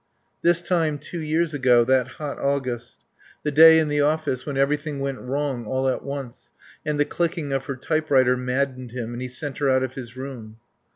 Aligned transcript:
This 0.41 0.63
time, 0.63 0.97
two 0.97 1.21
years 1.21 1.53
ago, 1.53 1.83
that 1.83 2.07
hot 2.17 2.39
August. 2.39 2.97
The 3.43 3.51
day 3.51 3.77
in 3.77 3.87
the 3.87 4.01
office 4.01 4.47
when 4.47 4.57
everything 4.57 4.99
went 4.99 5.19
wrong 5.19 5.63
all 5.67 5.87
at 5.87 6.03
once 6.03 6.49
and 6.83 6.99
the 6.99 7.05
clicking 7.05 7.53
of 7.53 7.65
her 7.65 7.75
typewriter 7.75 8.35
maddened 8.35 8.89
him 8.93 9.13
and 9.13 9.21
he 9.21 9.27
sent 9.27 9.59
her 9.59 9.69
out 9.69 9.83
of 9.83 9.93
his 9.93 10.17
room. 10.17 10.57